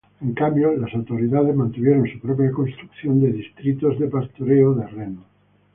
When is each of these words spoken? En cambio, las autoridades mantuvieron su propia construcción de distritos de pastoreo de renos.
En 0.21 0.33
cambio, 0.33 0.75
las 0.75 0.91
autoridades 0.95 1.55
mantuvieron 1.55 2.07
su 2.11 2.19
propia 2.19 2.49
construcción 2.51 3.21
de 3.21 3.33
distritos 3.33 3.99
de 3.99 4.07
pastoreo 4.07 4.73
de 4.73 4.87
renos. 4.87 5.25